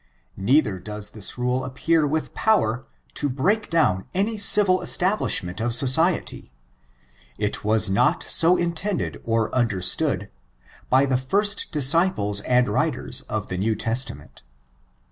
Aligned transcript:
Neither 0.35 0.79
does 0.79 1.11
this 1.11 1.37
rule 1.37 1.63
appear 1.63 2.07
with 2.07 2.33
power 2.33 2.87
to 3.13 3.29
break 3.29 3.69
down 3.69 4.05
any 4.15 4.35
civil 4.35 4.81
establishment 4.81 5.61
of 5.61 5.75
society; 5.75 6.51
it 7.37 7.63
was 7.63 7.87
not 7.87 8.23
so 8.23 8.57
intended 8.57 9.21
or 9.23 9.53
understood, 9.53 10.31
by 10.89 11.05
the 11.05 11.17
first 11.17 11.71
disci 11.71 12.15
ples 12.15 12.39
and 12.39 12.67
writers 12.67 13.21
of 13.29 13.45
the 13.45 13.59
New 13.59 13.75
Testament. 13.75 14.41